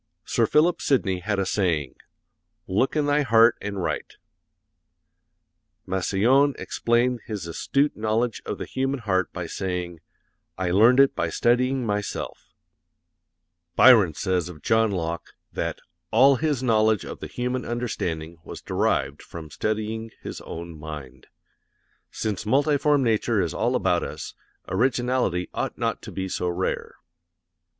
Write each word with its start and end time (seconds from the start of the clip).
Sir 0.25 0.47
Philip 0.47 0.81
Sidney 0.81 1.19
had 1.19 1.37
a 1.37 1.45
saying, 1.45 1.93
'Look 2.67 2.95
in 2.95 3.05
thy 3.05 3.21
heart 3.21 3.55
and 3.61 3.83
write;' 3.83 4.15
Massillon 5.85 6.55
explained 6.57 7.19
his 7.27 7.45
astute 7.45 7.95
knowledge 7.95 8.41
of 8.43 8.57
the 8.57 8.65
human 8.65 9.01
heart 9.01 9.31
by 9.31 9.45
saying, 9.45 9.99
'I 10.57 10.71
learned 10.71 10.99
it 10.99 11.15
by 11.15 11.29
studying 11.29 11.85
myself;' 11.85 12.51
Byron 13.75 14.15
says 14.15 14.49
of 14.49 14.63
John 14.63 14.89
Locke 14.89 15.35
that 15.53 15.77
'all 16.09 16.37
his 16.37 16.63
knowledge 16.63 17.05
of 17.05 17.19
the 17.19 17.27
human 17.27 17.63
understanding 17.63 18.37
was 18.43 18.63
derived 18.63 19.21
from 19.21 19.51
studying 19.51 20.09
his 20.23 20.41
own 20.41 20.79
mind.' 20.79 21.27
Since 22.09 22.43
multiform 22.43 23.03
nature 23.03 23.39
is 23.39 23.53
all 23.53 23.75
about 23.75 24.01
us, 24.01 24.33
originality 24.67 25.47
ought 25.53 25.77
not 25.77 26.01
to 26.01 26.11
be 26.11 26.27
so 26.27 26.47
rare." 26.49 26.95